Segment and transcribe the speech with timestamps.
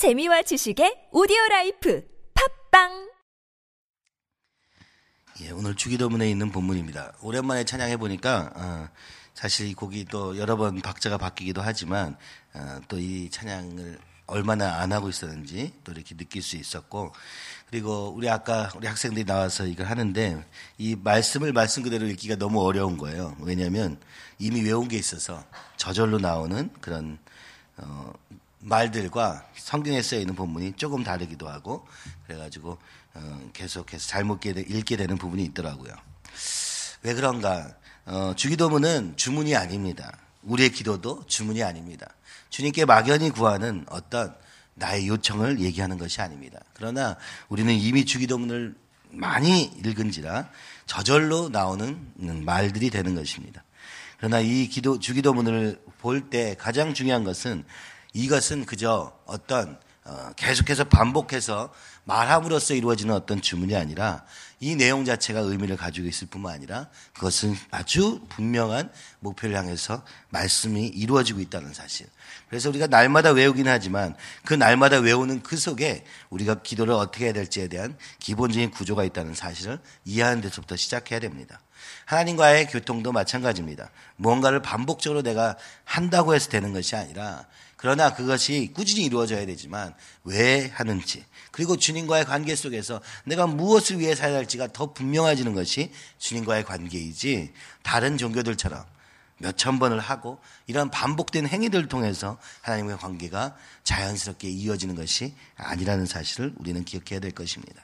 [0.00, 2.02] 재미와 지식의 오디오 라이프
[2.70, 3.10] 팟빵
[5.42, 7.16] 예, 오늘 주기도문에 있는 본문입니다.
[7.20, 8.88] 오랜만에 찬양해 보니까 어,
[9.34, 12.16] 사실 이 곡이 또 여러 번 박자가 바뀌기도 하지만
[12.54, 17.12] 어, 또 이 찬양을 얼마나 안 하고 있었는지 또 이렇게 느낄 수 있었고
[17.68, 20.42] 그리고 우리 아까 우리 학생들이 나와서 이걸 하는데
[20.78, 23.36] 이 말씀을 말씀 그대로 읽기가 너무 어려운 거예요.
[23.40, 24.00] 왜냐하면
[24.38, 25.44] 이미 외운 게 있어서
[25.76, 27.18] 저절로 나오는 그런
[27.76, 28.14] 어,
[28.60, 31.86] 말들과 성경에 쓰여 있는 본문이 조금 다르기도 하고
[32.26, 32.78] 그래가지고
[33.14, 35.92] 어, 계속해서 잘못 읽게 되는 부분이 있더라고요.
[37.02, 37.74] 왜 그런가?
[38.06, 40.16] 어, 주기도문은 주문이 아닙니다.
[40.42, 42.08] 우리의 기도도 주문이 아닙니다.
[42.50, 44.34] 주님께 막연히 구하는 어떤
[44.74, 46.60] 나의 요청을 얘기하는 것이 아닙니다.
[46.74, 47.16] 그러나
[47.48, 48.74] 우리는 이미 주기도문을
[49.10, 50.48] 많이 읽은지라
[50.86, 51.98] 저절로 나오는
[52.44, 53.64] 말들이 되는 것입니다.
[54.18, 57.64] 그러나 이 기도, 주기도문을 볼 때 가장 중요한 것은
[58.12, 61.72] 이것은 그저 어떤 어, 계속해서 반복해서
[62.04, 64.24] 말함으로써 이루어지는 어떤 주문이 아니라
[64.58, 71.40] 이 내용 자체가 의미를 가지고 있을 뿐만 아니라 그것은 아주 분명한 목표를 향해서 말씀이 이루어지고
[71.40, 72.06] 있다는 사실.
[72.48, 77.68] 그래서 우리가 날마다 외우긴 하지만 그 날마다 외우는 그 속에 우리가 기도를 어떻게 해야 될지에
[77.68, 81.60] 대한 기본적인 구조가 있다는 사실을 이해하는 데서부터 시작해야 됩니다.
[82.06, 83.90] 하나님과의 교통도 마찬가지입니다.
[84.16, 87.46] 무언가를 반복적으로 내가 한다고 해서 되는 것이 아니라
[87.80, 94.36] 그러나 그것이 꾸준히 이루어져야 되지만 왜 하는지 그리고 주님과의 관계 속에서 내가 무엇을 위해 살아야
[94.36, 98.84] 할지가 더 분명해지는 것이 주님과의 관계이지 다른 종교들처럼
[99.38, 106.84] 몇천 번을 하고 이런 반복된 행위들을 통해서 하나님과의 관계가 자연스럽게 이어지는 것이 아니라는 사실을 우리는
[106.84, 107.82] 기억해야 될 것입니다.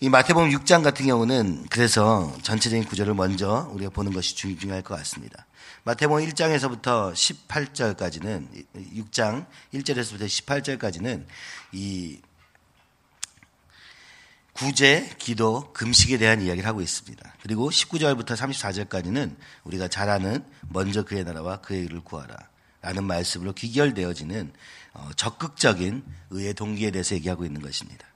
[0.00, 5.44] 이 마태복음 6장 같은 경우는 그래서 전체적인 구절을 먼저 우리가 보는 것이 중요할 것 같습니다.
[5.88, 11.24] 마태복음 1장에서부터 18절까지는 6장 1절에서부터 18절까지는
[11.72, 12.20] 이
[14.52, 17.34] 구제, 기도, 금식에 대한 이야기를 하고 있습니다.
[17.42, 19.34] 그리고 19절부터 34절까지는
[19.64, 22.36] 우리가 잘 아는 먼저 그의 나라와 그의 일을 구하라
[22.82, 24.52] 라는 말씀으로 귀결되어지는
[24.92, 28.06] 어, 적극적인 의의 동기에 대해서 얘기하고 있는 것입니다.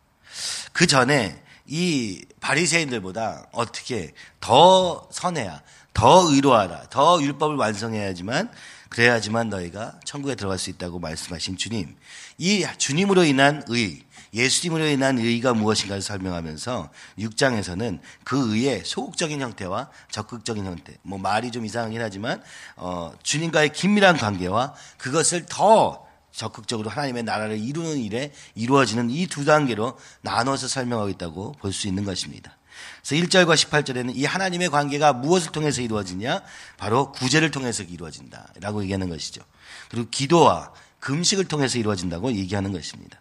[0.75, 5.63] 그 전에 이 바리새인들보다 어떻게 더 선해야
[5.95, 6.89] 더 의로하라.
[6.91, 8.51] 더 율법을 완성해야지만
[8.89, 11.97] 그래야지만 너희가 천국에 들어갈 수 있다고 말씀하신 주님.
[12.39, 14.03] 이 주님으로 인한 의,
[14.35, 21.65] 예수님으로 인한 의가 무엇인가를 설명하면서 6장에서는 그 의의 소극적인 형태와 적극적인 형태, 뭐 말이 좀
[21.67, 22.43] 이상하긴 하지만
[22.77, 29.99] 어, 주님과의 긴밀한 관계와 그것을 더 적극적으로 하나님의 나라를 이루는 일에 이루어지는 이 두 단계로
[30.23, 32.57] 나눠서 설명하고 있다고 볼 수 있는 것입니다.
[33.05, 36.43] 그래서 1절과 18절에는 이 하나님의 관계가 무엇을 통해서 이루어지냐?
[36.79, 38.53] 바로 구제를 통해서 이루어진다.
[38.61, 39.43] 라고 얘기하는 것이죠.
[39.89, 43.21] 그리고 기도와 금식을 통해서 이루어진다고 얘기하는 것입니다.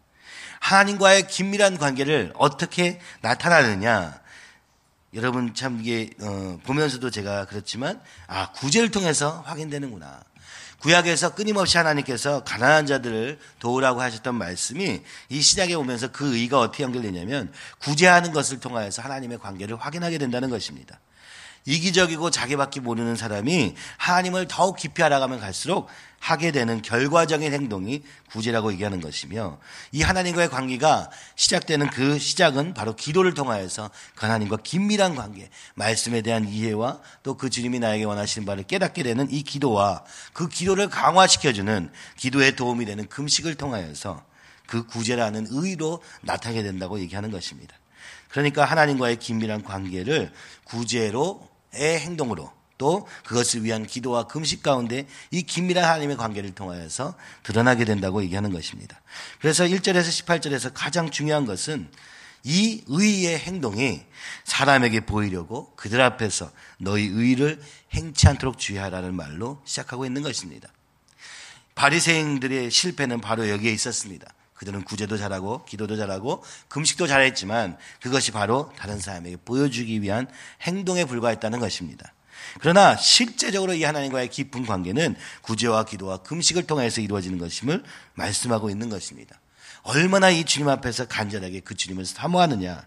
[0.60, 4.22] 하나님과의 긴밀한 관계를 어떻게 나타나느냐?
[5.14, 10.22] 여러분 참 이게 어, 보면서도 제가 그렇지만 아 구제를 통해서 확인되는구나.
[10.82, 17.52] 구약에서 끊임없이 하나님께서 가난한 자들을 도우라고 하셨던 말씀이 이 시작에 오면서 그 의가 어떻게 연결되냐면
[17.80, 21.00] 구제하는 것을 통하여서 하나님의 관계를 확인하게 된다는 것입니다.
[21.66, 25.88] 이기적이고 자기밖에 모르는 사람이 하나님을 더욱 깊이 알아가면 갈수록
[26.20, 29.60] 하게 되는 결과적인 행동이 구제라고 얘기하는 것이며
[29.92, 36.48] 이 하나님과의 관계가 시작되는 그 시작은 바로 기도를 통하여서 그 하나님과 긴밀한 관계, 말씀에 대한
[36.48, 42.52] 이해와 또 그 주님이 나에게 원하시는 바를 깨닫게 되는 이 기도와 그 기도를 강화시켜주는 기도에
[42.52, 44.24] 도움이 되는 금식을 통하여서
[44.68, 47.76] 그 구제라는 의로 나타나게 된다고 얘기하는 것입니다.
[48.30, 50.32] 그러니까 하나님과의 긴밀한 관계를
[50.66, 58.24] 구제로의 행동으로 또 그것을 위한 기도와 금식 가운데 이 긴밀한 하나님의 관계를 통하여서 드러나게 된다고
[58.24, 59.00] 얘기하는 것입니다.
[59.40, 61.88] 그래서 1절에서 18절에서 가장 중요한 것은
[62.44, 64.02] 이 의의 행동이
[64.46, 67.62] 사람에게 보이려고 그들 앞에서 너희 의를
[67.94, 70.68] 행치 않도록 주의하라는 말로 시작하고 있는 것입니다.
[71.76, 74.28] 바리새인들의 실패는 바로 여기에 있었습니다.
[74.62, 80.28] 그들은 구제도 잘하고 기도도 잘하고 금식도 잘했지만 그것이 바로 다른 사람에게 보여주기 위한
[80.62, 82.14] 행동에 불과했다는 것입니다.
[82.60, 89.40] 그러나 실제적으로 이 하나님과의 깊은 관계는 구제와 기도와 금식을 통해서 이루어지는 것임을 말씀하고 있는 것입니다.
[89.82, 92.86] 얼마나 이 주님 앞에서 간절하게 그 주님을 사모하느냐.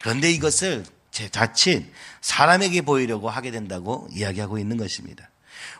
[0.00, 5.28] 그런데 이것을 제 자칫 사람에게 보이려고 하게 된다고 이야기하고 있는 것입니다.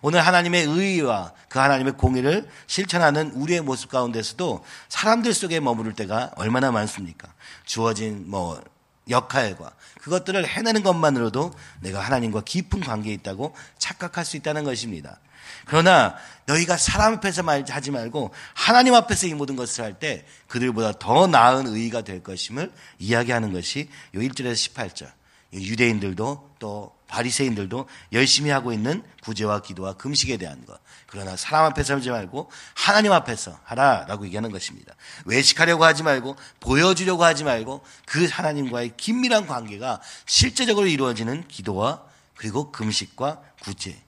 [0.02, 6.70] 오늘 하나님의 의와 그 하나님의 공의를 실천하는 우리의 모습 가운데서도 사람들 속에 머무를 때가 얼마나
[6.70, 7.28] 많습니까?
[7.64, 8.62] 주어진 뭐
[9.08, 9.72] 역할과
[10.02, 15.18] 그것들을 해내는 것만으로도 내가 하나님과 깊은 관계에 있다고 착각할 수 있다는 것입니다.
[15.64, 16.14] 그러나
[16.46, 21.66] 너희가 사람 앞에서 하지 말고 하나님 앞에서 이 모든 것을 할 때 그들보다 더 나은
[21.66, 25.17] 의의가 될 것임을 이야기하는 것이 요 1절에서 18절.
[25.52, 30.78] 유대인들도 또 바리새인들도 열심히 하고 있는 구제와 기도와 금식에 대한 것.
[31.06, 34.94] 그러나 사람 앞에서 하지 말고 하나님 앞에서 하라라고 얘기하는 것입니다.
[35.24, 42.04] 외식하려고 하지 말고 보여주려고 하지 말고 그 하나님과의 긴밀한 관계가 실제적으로 이루어지는 기도와
[42.36, 43.98] 그리고 금식과 구제.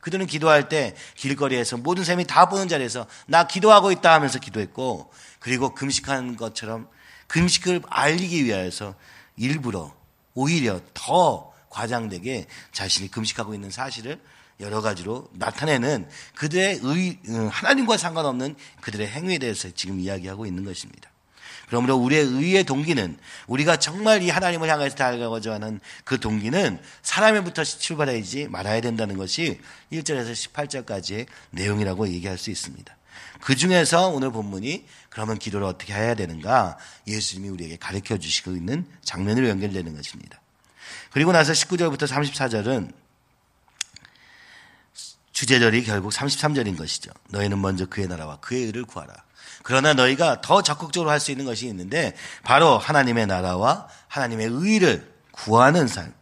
[0.00, 5.74] 그들은 기도할 때 길거리에서 모든 사람이 다 보는 자리에서 나 기도하고 있다 하면서 기도했고 그리고
[5.74, 6.88] 금식하는 것처럼
[7.26, 8.94] 금식을 알리기 위하여서
[9.36, 9.92] 일부러
[10.38, 14.20] 오히려 더 과장되게 자신이 금식하고 있는 사실을
[14.60, 21.10] 여러 가지로 나타내는 그들의 의, 어, 하나님과 상관없는 그들의 행위에 대해서 지금 이야기하고 있는 것입니다.
[21.66, 28.48] 그러므로 우리의 의의 동기는 우리가 정말 이 하나님을 향해서 달려가고자 하는 그 동기는 사람에부터 출발하지
[28.48, 29.60] 말아야 된다는 것이
[29.92, 32.96] 1절에서 18절까지의 내용이라고 얘기할 수 있습니다.
[33.40, 39.48] 그 중에서 오늘 본문이 그러면 기도를 어떻게 해야 되는가 예수님이 우리에게 가르쳐 주시고 있는 장면으로
[39.48, 40.40] 연결되는 것입니다.
[41.10, 42.92] 그리고 나서 19절부터 34절은
[45.32, 47.10] 주제절이 결국 33절인 것이죠.
[47.28, 49.14] 너희는 먼저 그의 나라와 그의 의를 구하라.
[49.62, 55.86] 그러나 너희가 더 적극적으로 할 수 있는 것이 있는데 바로 하나님의 나라와 하나님의 의를 구하는
[55.86, 56.12] 삶.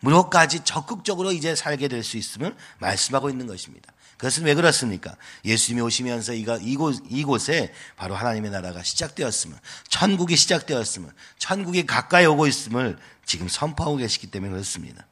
[0.00, 3.92] 무엇까지 적극적으로 이제 살게 될 수 있음을 말씀하고 있는 것입니다.
[4.24, 5.14] 그것은 왜 그렇습니까?
[5.44, 9.54] 예수님이 오시면서 이곳, 이곳에 바로 하나님의 나라가 시작되었음을,
[9.88, 15.06] 천국이 시작되었음을, 천국이 가까이 오고 있음을 지금 선포하고 계시기 때문에 그렇습니다.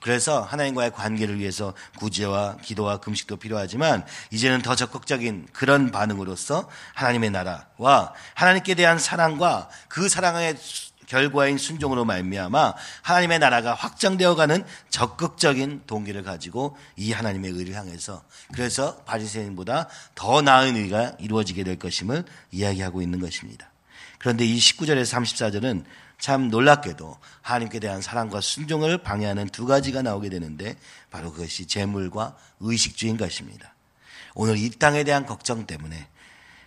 [0.00, 8.14] 그래서 하나님과의 관계를 위해서 구제와 기도와 금식도 필요하지만 이제는 더 적극적인 그런 반응으로서 하나님의 나라와
[8.32, 10.56] 하나님께 대한 사랑과 그 사랑의
[11.06, 18.22] 결과인 순종으로 말미암아 하나님의 나라가 확장되어가는 적극적인 동기를 가지고 이 하나님의 의를 향해서
[18.52, 23.70] 그래서 바리새인보다 더 나은 의가 이루어지게 될 것임을 이야기하고 있는 것입니다.
[24.18, 25.84] 그런데 이 19절에서 34절은
[26.18, 30.76] 참 놀랍게도 하나님께 대한 사랑과 순종을 방해하는 두 가지가 나오게 되는데
[31.10, 33.74] 바로 그것이 재물과 의식주인 것입니다.
[34.34, 36.08] 오늘 이 땅에 대한 걱정 때문에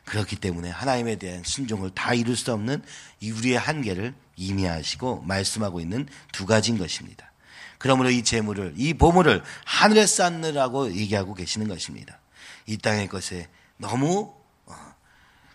[0.08, 2.82] 그렇기 때문에 하나님에 대한 순종을 다 이룰 수 없는
[3.22, 7.32] 우리의 한계를 이미하시고 말씀하고 있는 두 가지인 것입니다.
[7.78, 12.20] 그러므로 이 재물을 이 보물을 하늘에 쌓느라고 얘기하고 계시는 것입니다.
[12.66, 14.34] 이 땅의 것에 너무
[14.66, 14.76] 어,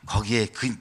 [0.07, 0.77] 거기에 그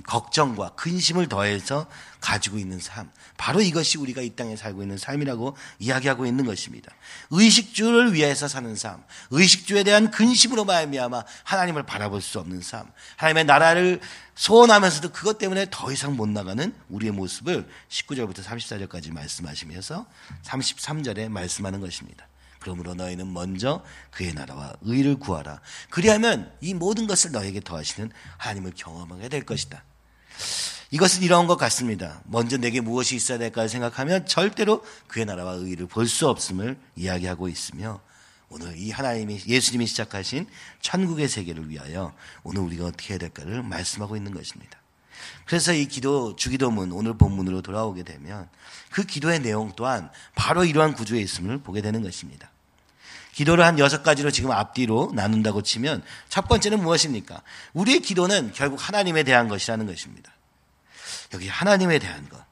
[0.00, 1.86] 걱정과 근심을 더해서
[2.20, 3.10] 가지고 있는 삶.
[3.36, 6.92] 바로 이것이 우리가 이 땅에 살고 있는 삶이라고 이야기하고 있는 것입니다.
[7.30, 9.02] 의식주를 위해서 사는 삶.
[9.30, 12.90] 의식주에 대한 근심으로 말미암아 하나님을 바라볼 수 없는 삶.
[13.16, 14.00] 하나님의 나라를
[14.34, 20.06] 소원하면서도 그것 때문에 더 이상 못 나가는 우리의 모습을 19절부터 34절까지 말씀하시면서
[20.44, 22.26] 33절에 말씀하는 것입니다.
[22.62, 25.60] 그러므로 너희는 먼저 그의 나라와 의를 구하라.
[25.90, 29.82] 그리하면 이 모든 것을 너에게 더하시는 하나님을 경험하게 될 것이다.
[30.92, 32.20] 이것은 이러한 것 같습니다.
[32.24, 38.00] 먼저 내게 무엇이 있어야 될까 생각하면 절대로 그의 나라와 의를 볼 수 없음을 이야기하고 있으며
[38.48, 40.46] 오늘 이 하나님이 예수님이 시작하신
[40.82, 44.78] 천국의 세계를 위하여 오늘 우리가 어떻게 해야 될까를 말씀하고 있는 것입니다.
[45.46, 48.48] 그래서 이 기도 주기도문 오늘 본문으로 돌아오게 되면
[48.90, 52.51] 그 기도의 내용 또한 바로 이러한 구조에 있음을 보게 되는 것입니다.
[53.32, 57.42] 기도를 한 여섯 가지로 지금 앞뒤로 나눈다고 치면 첫 번째는 무엇입니까?
[57.72, 60.32] 우리의 기도는 결국 하나님에 대한 것이라는 것입니다.
[61.34, 62.42] 여기 하나님에 대한 것.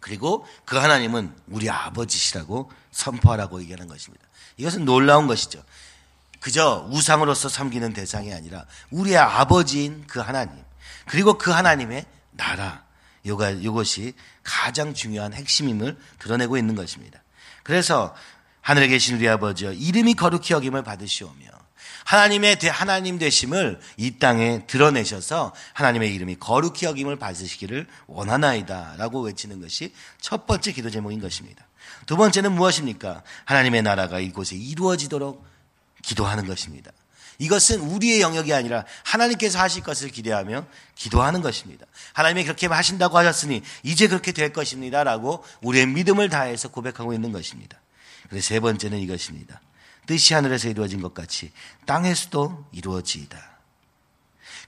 [0.00, 4.24] 그리고 그 하나님은 우리 아버지시라고 선포하라고 얘기하는 것입니다.
[4.56, 5.62] 이것은 놀라운 것이죠.
[6.40, 10.62] 그저 우상으로서 섬기는 대상이 아니라 우리의 아버지인 그 하나님,
[11.06, 12.84] 그리고 그 하나님의 나라,
[13.24, 17.20] 요가, 요것이 가장 중요한 핵심임을 드러내고 있는 것입니다.
[17.64, 18.14] 그래서
[18.66, 21.46] 하늘에 계신 우리 아버지여 이름이 거룩히 여김을 받으시오며
[22.04, 30.48] 하나님의 하나님 되심을 이 땅에 드러내셔서 하나님의 이름이 거룩히 여김을 받으시기를 원하나이다라고 외치는 것이 첫
[30.48, 31.64] 번째 기도 제목인 것입니다.
[32.06, 33.22] 두 번째는 무엇입니까?
[33.44, 35.46] 하나님의 나라가 이곳에 이루어지도록
[36.02, 36.90] 기도하는 것입니다.
[37.38, 41.86] 이것은 우리의 영역이 아니라 하나님께서 하실 것을 기대하며 기도하는 것입니다.
[42.14, 47.78] 하나님이 그렇게 하신다고 하셨으니 이제 그렇게 될 것입니다라고 우리의 믿음을 다해서 고백하고 있는 것입니다.
[48.28, 49.60] 그래서 세 번째는 이것입니다.
[50.06, 51.52] 뜻이 하늘에서 이루어진 것 같이
[51.84, 53.56] 땅에서도 이루어지이다.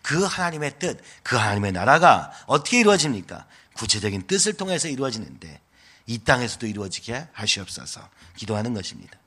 [0.02, 3.46] 그 하나님의 뜻, 그 하나님의 나라가 어떻게 이루어집니까?
[3.74, 5.60] 구체적인 뜻을 통해서 이루어지는데
[6.06, 9.18] 이 땅에서도 이루어지게 하시옵소서 기도하는 것입니다.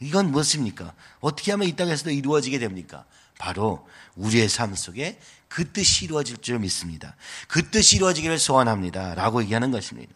[0.00, 0.94] 이건 무엇입니까?
[1.20, 3.04] 어떻게 하면 이 땅에서도 이루어지게 됩니까?
[3.38, 7.16] 바로 우리의 삶 속에 그 뜻이 이루어질 줄 믿습니다.
[7.48, 9.14] 그 뜻이 이루어지기를 소원합니다.
[9.14, 10.12] 라고 얘기하는 것입니다.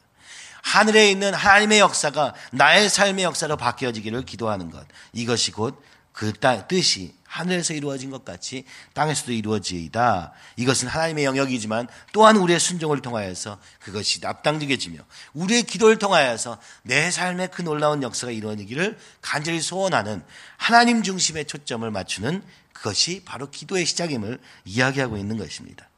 [0.64, 4.84] 하늘에 있는 하나님의 역사가 나의 삶의 역사로 바뀌어지기를 기도하는 것.
[5.12, 6.32] 이것이 곧 그
[6.68, 10.32] 뜻이 하늘에서 이루어진 것 같이 땅에서도 이루어지이다.
[10.56, 15.00] 이것은 하나님의 영역이지만 또한 우리의 순종을 통하여서 그것이 납당되게지며
[15.32, 20.22] 우리의 기도를 통하여서 내 삶의 그 놀라운 역사가 이루어지기를 간절히 소원하는
[20.56, 25.88] 하나님 중심의 초점을 맞추는 그것이 바로 기도의 시작임을 이야기하고 있는 것입니다.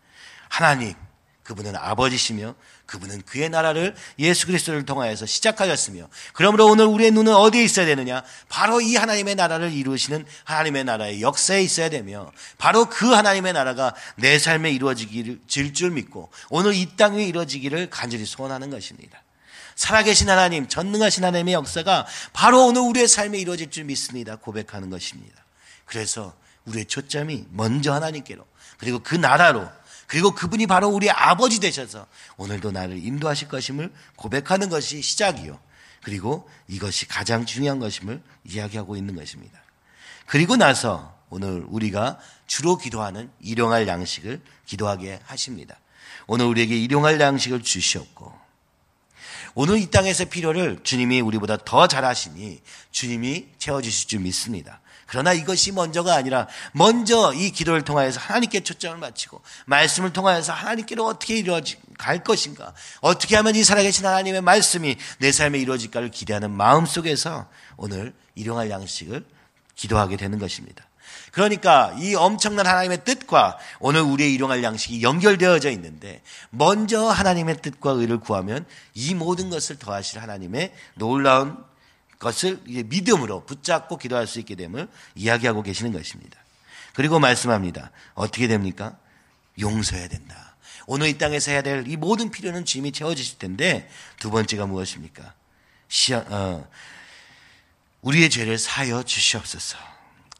[0.48, 0.94] 하나님,
[1.46, 7.86] 그분은 아버지시며 그분은 그의 나라를 예수 그리스도를 통하여서 시작하셨으며 그러므로 오늘 우리의 눈은 어디에 있어야
[7.86, 8.24] 되느냐?
[8.48, 14.40] 바로 이 하나님의 나라를 이루시는 하나님의 나라의 역사에 있어야 되며 바로 그 하나님의 나라가 내
[14.40, 19.22] 삶에 이루어지기를 질줄 믿고 오늘 이 땅에 이루어지기를 간절히 소원하는 것입니다.
[19.76, 24.34] 살아계신 하나님, 전능하신 하나님의 역사가 바로 오늘 우리의 삶에 이루어질 줄 믿습니다.
[24.34, 25.44] 고백하는 것입니다.
[25.84, 26.34] 그래서
[26.64, 28.44] 우리의 초점이 먼저 하나님께로
[28.78, 29.68] 그리고 그 나라로
[30.06, 35.58] 그리고 그분이 바로 우리 아버지 되셔서 오늘도 나를 인도하실 것임을 고백하는 것이 시작이요.
[36.02, 39.60] 그리고 이것이 가장 중요한 것임을 이야기하고 있는 것입니다.
[40.26, 45.76] 그리고 나서 오늘 우리가 주로 기도하는 일용할 양식을 기도하게 하십니다.
[46.28, 48.45] 오늘 우리에게 일용할 양식을 주시었고
[49.56, 52.60] 오늘 이 땅에서 필요를 주님이 우리보다 더 잘하시니
[52.90, 54.82] 주님이 채워주실 줄 믿습니다.
[55.06, 61.38] 그러나 이것이 먼저가 아니라 먼저 이 기도를 통하여서 하나님께 초점을 맞추고 말씀을 통하여서 하나님께로 어떻게
[61.38, 67.48] 이루어질 갈 것인가 어떻게 하면 이 살아계신 하나님의 말씀이 내 삶에 이루어질까를 기대하는 마음 속에서
[67.78, 69.24] 오늘 일용할 양식을
[69.74, 70.85] 기도하게 되는 것입니다.
[71.32, 78.18] 그러니까 이 엄청난 하나님의 뜻과 오늘 우리의 일용할 양식이 연결되어져 있는데 먼저 하나님의 뜻과 의를
[78.18, 81.56] 구하면 이 모든 것을 더하실 하나님의 놀라운
[82.18, 86.38] 것을 믿음으로 붙잡고 기도할 수 있게 됨을 이야기하고 계시는 것입니다.
[86.94, 87.90] 그리고 말씀합니다.
[88.14, 88.96] 어떻게 됩니까?
[89.60, 90.56] 용서해야 된다.
[90.86, 95.34] 오늘 이 땅에서 해야 될 이 모든 필요는 주님이 채워주실 텐데 두 번째가 무엇입니까?
[95.88, 96.68] 시어, 어,
[98.02, 99.95] 우리의 죄를 사여 주시옵소서.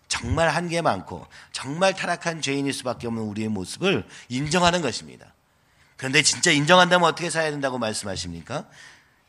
[0.08, 5.32] 정말 한계 많고 정말 타락한 죄인일 수밖에 없는 우리의 모습을 인정하는 것입니다.
[5.96, 8.66] 그런데 진짜 인정한다면 어떻게 살아야 된다고 말씀하십니까?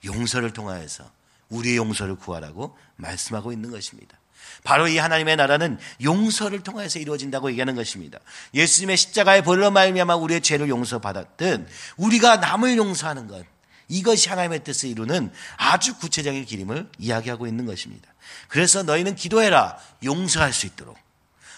[0.06, 1.10] 용서를 통하여서
[1.50, 4.18] 우리의 용서를 구하라고 말씀하고 있는 것입니다.
[4.64, 8.20] 바로 이 하나님의 나라는 용서를 통해서 이루어진다고 얘기하는 것입니다.
[8.54, 11.68] 예수님의 십자가의 벌로 말미암아 우리의 죄를 용서받았든
[11.98, 13.46] 우리가 남을 용서하는 것
[13.88, 18.14] 이것이 하나님의 뜻을 이루는 아주 구체적인 기림을 이야기하고 있는 것입니다.
[18.48, 20.98] 그래서 너희는 기도해라 용서할 수 있도록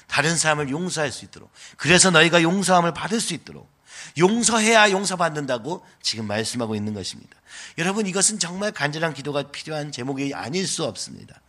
[0.07, 3.69] 다른 사람을 용서할 수 있도록 그래서 너희가 용서함을 받을 수 있도록
[4.17, 7.35] 용서해야 용서받는다고 지금 말씀하고 있는 것입니다.
[7.77, 11.41] 여러분 이것은 정말 간절한 기도가 필요한 제목이 아닐 수 없습니다.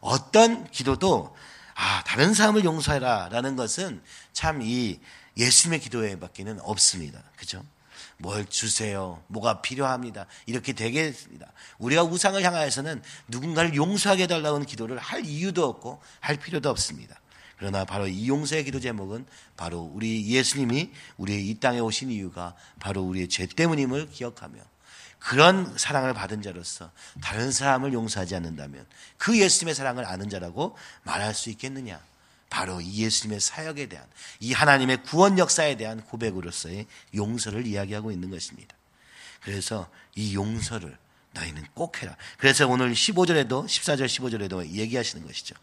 [0.00, 1.36] 어떤 기도도
[1.74, 4.02] 아 다른 사람을 용서해라 라는 것은
[4.32, 4.98] 참 이
[5.38, 7.22] 예수님의 기도에 밖에는 없습니다.
[7.36, 7.64] 그죠?
[8.18, 9.22] 뭘 주세요.
[9.28, 10.26] 뭐가 필요합니다.
[10.46, 11.52] 이렇게 되겠습니다.
[11.78, 17.20] 우리가 우상을 향하여서는 누군가를 용서하게 해달라는 기도를 할 이유도 없고 할 필요도 없습니다.
[17.58, 23.02] 그러나 바로 이 용서의 기도 제목은 바로 우리 예수님이 우리 이 땅에 오신 이유가 바로
[23.02, 24.60] 우리의 죄 때문임을 기억하며
[25.18, 31.50] 그런 사랑을 받은 자로서 다른 사람을 용서하지 않는다면 그 예수님의 사랑을 아는 자라고 말할 수
[31.50, 32.00] 있겠느냐?
[32.50, 34.06] 바로 이 예수님의 사역에 대한
[34.40, 38.74] 이 하나님의 구원 역사에 대한 고백으로서의 용서를 이야기하고 있는 것입니다.
[39.40, 40.96] 그래서 이 용서를
[41.32, 42.16] 너희는 꼭 해라.
[42.38, 45.54] 그래서 오늘 15절에도 14절 15절에도 얘기하시는 것이죠.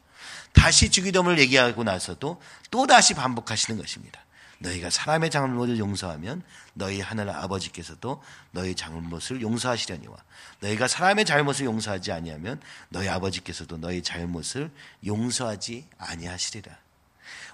[0.53, 4.24] 다시 주기도문을 얘기하고 나서도 또 다시 반복하시는 것입니다.
[4.59, 6.43] 너희가 사람의 잘못을 용서하면
[6.73, 8.21] 너희 하늘 아버지께서도
[8.51, 10.15] 너희 잘못을 용서하시려니와
[10.61, 14.71] 너희가 사람의 잘못을 용서하지 아니하면 너희 아버지께서도 너희 잘못을
[15.05, 16.77] 용서하지 아니하시리라.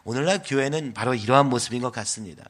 [0.04, 2.44] 오늘날 교회는 바로 이러한 모습인 것 같습니다.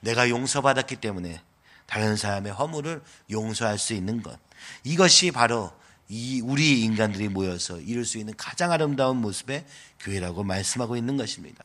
[0.00, 1.40] 내가 용서받았기 때문에
[1.86, 4.38] 다른 사람의 허물을 용서할 수 있는 것.
[4.84, 5.72] 이것이 바로
[6.08, 9.64] 이 우리 인간들이 모여서 이룰 수 있는 가장 아름다운 모습의
[10.00, 11.64] 교회라고 말씀하고 있는 것입니다.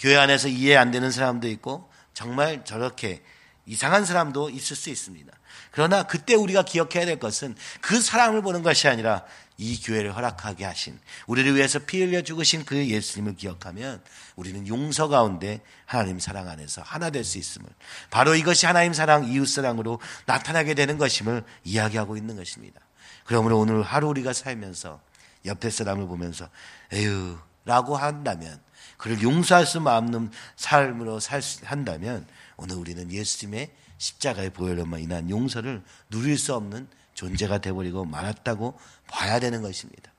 [0.00, 3.22] 교회 안에서 이해 안 되는 사람도 있고 정말 저렇게
[3.66, 5.32] 이상한 사람도 있을 수 있습니다.
[5.70, 9.24] 그러나 그때 우리가 기억해야 될 것은 그 사람을 보는 것이 아니라
[9.58, 14.02] 이 교회를 허락하게 하신 우리를 위해서 피 흘려 죽으신 그 예수님을 기억하면
[14.34, 17.68] 우리는 용서 가운데 하나님 사랑 안에서 하나 될 수 있음을
[18.10, 22.80] 바로 이것이 하나님 사랑 이웃 사랑으로 나타나게 되는 것임을 이야기하고 있는 것입니다.
[23.24, 25.00] 그러므로 오늘 하루 우리가 살면서
[25.44, 26.48] 옆에 사람을 보면서
[26.92, 28.60] 에휴 라고 한다면
[28.96, 32.26] 그를 용서할 수 없는 삶으로 살 한다면
[32.56, 39.62] 오늘 우리는 예수님의 십자가의 보혈로만 인한 용서를 누릴 수 없는 존재가 되어버리고 말았다고 봐야 되는
[39.62, 40.10] 것입니다.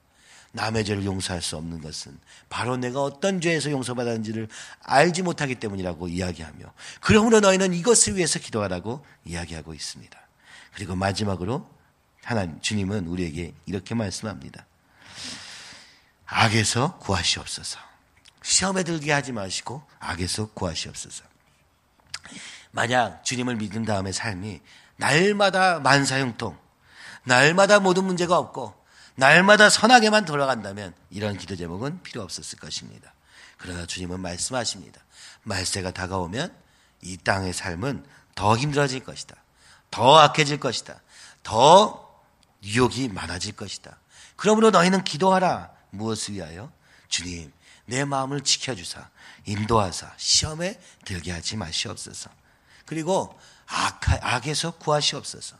[0.53, 2.17] 남의 죄를 용서할 수 없는 것은
[2.50, 4.50] 바로 내가 어떤 죄에서 용서받았는지를
[4.83, 10.19] 알지 못하기 때문이라고 이야기하며 그러므로 너희는 이것을 위해서 기도하라고 이야기하고 있습니다.
[10.74, 11.69] 그리고 마지막으로
[12.24, 14.65] 하나님 주님은 우리에게 이렇게 말씀합니다.
[16.31, 17.77] 악에서 구하시옵소서.
[18.41, 21.25] 시험에 들게 하지 마시고 악에서 구하시옵소서.
[22.71, 24.61] 만약 주님을 믿은 다음에 삶이
[24.95, 26.57] 날마다 만사형통,
[27.25, 28.73] 날마다 모든 문제가 없고
[29.15, 33.13] 날마다 선하게만 돌아간다면 이런 기도 제목은 필요 없었을 것입니다.
[33.57, 35.01] 그러나 주님은 말씀하십니다.
[35.43, 36.55] 말세가 다가오면
[37.01, 39.35] 이 땅의 삶은 더 힘들어질 것이다.
[39.91, 41.01] 더 악해질 것이다.
[41.43, 42.09] 더
[42.63, 43.97] 유혹이 많아질 것이다.
[44.38, 45.80] 그러므로 너희는 기도하라.
[45.91, 46.71] 무엇을 위하여?
[47.07, 47.51] 주님,
[47.86, 49.10] 내 마음을 지켜주사,
[49.45, 52.29] 인도하사, 시험에 들게 하지 마시옵소서.
[52.86, 55.57] 그리고 악, 악에서 구하시옵소서.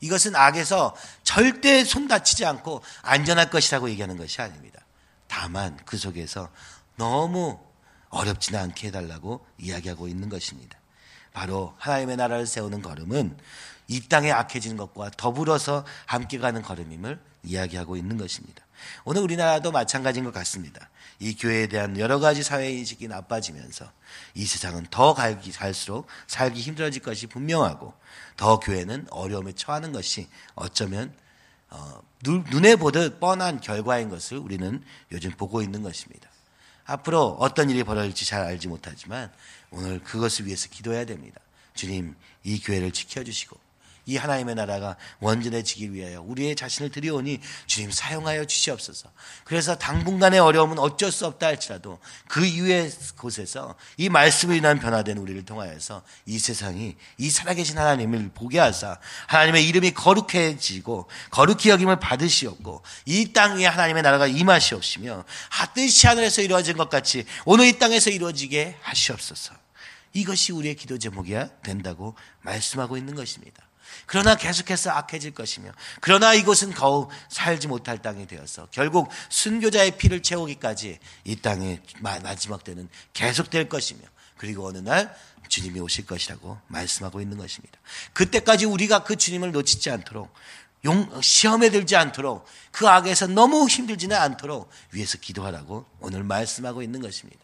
[0.00, 4.84] 이것은 악에서 절대 손 다치지 않고 안전할 것이라고 얘기하는 것이 아닙니다.
[5.28, 6.50] 다만 그 속에서
[6.96, 7.58] 너무
[8.10, 10.78] 어렵지는 않게 해달라고 이야기하고 있는 것입니다.
[11.32, 13.38] 바로 하나님의 나라를 세우는 걸음은
[13.88, 18.64] 이 땅에 악해지는 것과 더불어서 함께 가는 걸음임을 이야기하고 있는 것입니다.
[19.04, 20.88] 오늘 우리나라도 마찬가지인 것 같습니다.
[21.18, 23.90] 이 교회에 대한 여러 가지 사회인식이 나빠지면서
[24.34, 27.94] 이 세상은 더 갈기, 갈수록 살기 힘들어질 것이 분명하고
[28.36, 31.14] 더 교회는 어려움에 처하는 것이 어쩌면
[31.70, 36.28] 어, 눈에 보듯 뻔한 결과인 것을 우리는 요즘 보고 있는 것입니다.
[36.84, 39.32] 앞으로 어떤 일이 벌어질지 잘 알지 못하지만
[39.70, 41.40] 오늘 그것을 위해서 기도해야 됩니다.
[41.74, 43.58] 주님, 이 교회를 지켜주시고
[44.06, 49.10] 이 하나님의 나라가 원전해지기 위하여 우리의 자신을 드리오니 주님 사용하여 주시옵소서.
[49.44, 55.44] 그래서 당분간의 어려움은 어쩔 수 없다 할지라도 그 이후의 곳에서 이 말씀을 인한 변화된 우리를
[55.44, 63.32] 통하여서 이 세상이 이 살아계신 하나님을 보게 하사 하나님의 이름이 거룩해지고 거룩히 여김을 받으시옵고 이
[63.32, 69.54] 땅 위에 하나님의 나라가 임하시옵시며 하뜻이 하늘에서 이루어진 것 같이 오늘 이 땅에서 이루어지게 하시옵소서.
[70.12, 73.62] 이것이 우리의 기도 제목이야 된다고 말씀하고 있는 것입니다.
[74.06, 80.98] 그러나 계속해서 악해질 것이며 그러나 이곳은 거우 살지 못할 땅이 되어서 결국 순교자의 피를 채우기까지
[81.24, 84.00] 이 땅의 마지막 때는 계속될 것이며
[84.36, 85.14] 그리고 어느 날
[85.48, 87.78] 주님이 오실 것이라고 말씀하고 있는 것입니다.
[88.12, 90.32] 그때까지 우리가 그 주님을 놓치지 않도록
[90.84, 97.40] 용, 시험에 들지 않도록 그 악에서 너무 힘들지는 않도록 위해서 기도하라고 오늘 말씀하고 있는 것입니다.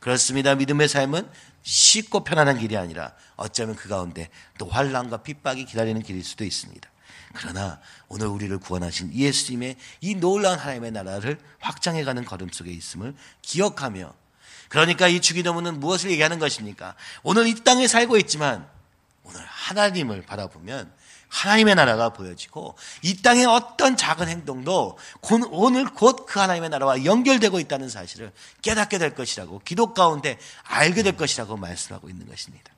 [0.00, 0.54] 그렇습니다.
[0.54, 1.28] 믿음의 삶은
[1.62, 6.90] 쉽고 편안한 길이 아니라 어쩌면 그 가운데 또 환란과 핍박이 기다리는 길일 수도 있습니다.
[7.34, 14.12] 그러나 오늘 우리를 구원하신 예수님의 이 놀라운 하나님의 나라를 확장해가는 걸음 속에 있음을 기억하며
[14.68, 16.94] 그러니까 이 주기도문은 무엇을 얘기하는 것입니까?
[17.22, 18.66] 오늘 이 땅에 살고 있지만
[19.24, 20.92] 오늘 하나님을 바라보면
[21.30, 24.98] 하나님의 나라가 보여지고 이 땅의 어떤 작은 행동도
[25.50, 31.16] 오늘 곧 그 하나님의 나라와 연결되고 있다는 사실을 깨닫게 될 것이라고 기도 가운데 알게 될
[31.16, 32.72] 것이라고 말씀하고 있는 것입니다.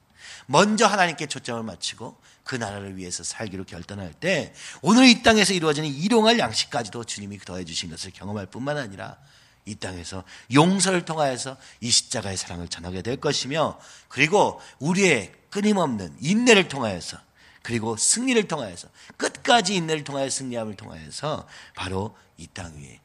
[0.47, 6.39] 먼저 하나님께 초점을 맞추고 그 나라를 위해서 살기로 결단할 때 오늘 이 땅에서 이루어지는 일용할
[6.39, 9.17] 양식까지도 주님이 더해 주신 것을 경험할 뿐만 아니라
[9.65, 17.19] 이 땅에서 용서를 통하여서 이 십자가의 사랑을 전하게 될 것이며 그리고 우리의 끊임없는 인내를 통하여서
[17.63, 23.01] 그리고 승리를 통하여서 끝까지 인내를 통하여 승리함을 통하여서 바로 이 땅 위에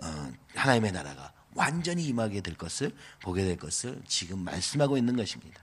[0.00, 5.62] 어, 하나님의 나라가 완전히 임하게 될 것을 보게 될 것을 지금 말씀하고 있는 것입니다.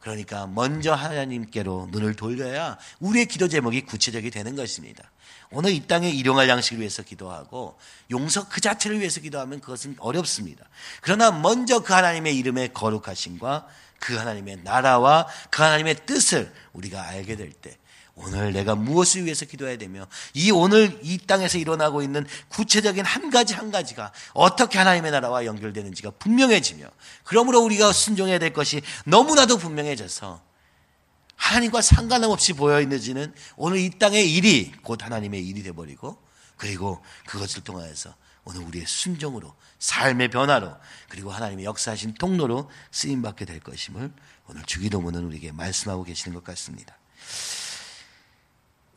[0.00, 5.10] 그러니까 먼저 하나님께로 눈을 돌려야 우리의 기도 제목이 구체적이 되는 것입니다.
[5.50, 7.78] 오늘 이 땅에 일용할 양식을 위해서 기도하고
[8.10, 10.64] 용서 그 자체를 위해서 기도하면 그것은 어렵습니다.
[11.00, 13.66] 그러나 먼저 그 하나님의 이름의 거룩하심과
[13.98, 17.76] 그 하나님의 나라와 그 하나님의 뜻을 우리가 알게 될 때
[18.20, 23.54] 오늘 내가 무엇을 위해서 기도해야 되며 이 오늘 이 땅에서 일어나고 있는 구체적인 한 가지
[23.54, 26.86] 한 가지가 어떻게 하나님의 나라와 연결되는지가 분명해지며
[27.24, 30.42] 그러므로 우리가 순종해야 될 것이 너무나도 분명해져서
[31.36, 36.18] 하나님과 상관없이 보여 있는지는 오늘 이 땅의 일이 곧 하나님의 일이 되어버리고
[36.56, 40.74] 그리고 그것을 통하여서 오늘 우리의 순종으로 삶의 변화로
[41.08, 44.10] 그리고 하나님의 역사하신 통로로 쓰임 받게 될 것임을
[44.48, 46.96] 오늘 주기도문은 우리에게 말씀하고 계시는 것 같습니다.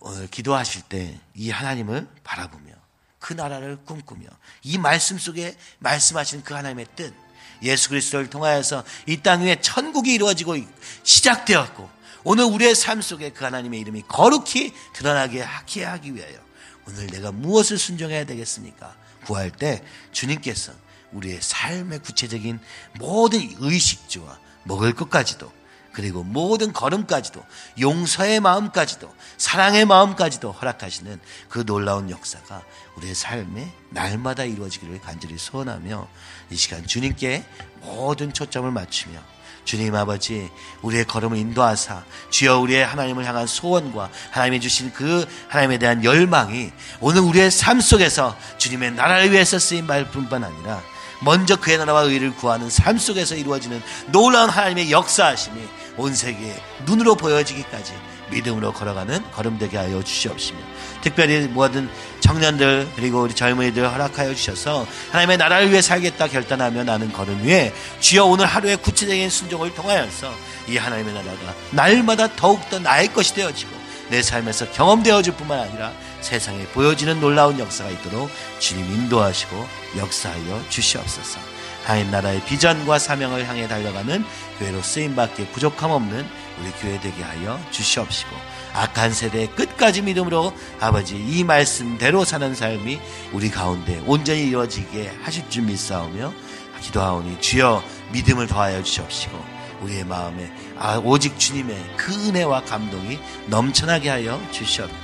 [0.02, 2.72] 오늘 기도하실 때 이 하나님을 바라보며
[3.20, 4.26] 그 나라를 꿈꾸며
[4.64, 7.14] 이 말씀 속에 말씀하신 그 하나님의 뜻
[7.62, 10.58] 예수 그리스도를 통하여서 이 땅 위에 천국이 이루어지고
[11.04, 11.90] 시작되었고
[12.24, 16.40] 오늘 우리의 삶 속에 그 하나님의 이름이 거룩히 드러나게 하기 위하여
[16.88, 18.96] 오늘 내가 무엇을 순종해야 되겠습니까?
[19.26, 20.74] 구할 때 주님께서
[21.12, 22.60] 우리의 삶의 구체적인
[22.98, 25.52] 모든 의식주와 먹을 것까지도
[25.92, 27.44] 그리고 모든 걸음까지도
[27.80, 32.64] 용서의 마음까지도 사랑의 마음까지도 허락하시는 그 놀라운 역사가
[32.96, 36.08] 우리의 삶에 날마다 이루어지기를 간절히 소원하며
[36.50, 37.44] 이 시간 주님께
[37.82, 39.20] 모든 초점을 맞추며
[39.64, 40.50] 주님 아버지
[40.82, 47.22] 우리의 걸음을 인도하사 주여 우리의 하나님을 향한 소원과 하나님이 주신 그 하나님에 대한 열망이 오늘
[47.22, 50.82] 우리의 삶 속에서 주님의 나라를 위해서 쓰인 말뿐만 아니라
[51.22, 55.62] 먼저 그의 나라와 의를 구하는 삶 속에서 이루어지는 놀라운 하나님의 역사하심이
[55.98, 57.94] 온 세계에 눈으로 보여지기까지
[58.32, 60.60] 믿음으로 걸어가는 걸음되게 하여 주시옵시며
[61.02, 61.90] 특별히 모든
[62.22, 68.26] 청년들 그리고 우리 젊은이들 허락하여 주셔서 하나님의 나라를 위해 살겠다 결단하며 나는 걸음 위에 주여
[68.26, 70.34] 오늘 하루의 구체적인 순종을 통하여서
[70.70, 73.81] 이 하나님의 나라가 날마다 더욱더 나의 것이 되어지고
[74.12, 79.66] 내 삶에서 경험되어질 뿐만 아니라 세상에 보여지는 놀라운 역사가 있도록 주님 인도하시고
[79.98, 81.40] 역사하여 주시옵소서.
[81.86, 84.24] 하나님 나라의 비전과 사명을 향해 달려가는
[84.60, 86.28] 교회로 쓰임받기에 부족함 없는
[86.60, 88.36] 우리 교회 되게 하여 주시옵시고
[88.74, 93.00] 악한 세대의 끝까지 믿음으로 아버지 이 말씀대로 사는 삶이
[93.32, 96.34] 우리 가운데 온전히 이루어지게 하실 줄 믿사오며
[96.82, 100.52] 기도하오니 주여 믿음을 더하여 주시옵시고 우리의 마음에
[100.84, 105.00] 아, 오직 주님의 그 은혜와 감동이 넘쳐나게 하여 주시옵소서.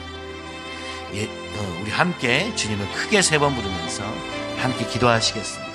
[1.13, 4.03] 예, 어, 우리 함께 주님을 크게 세 번 부르면서
[4.57, 5.66] 함께 기도하시겠습니다.